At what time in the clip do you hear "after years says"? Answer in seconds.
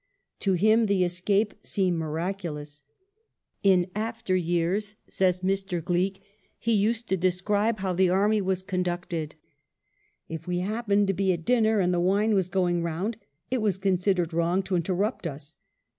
3.93-5.41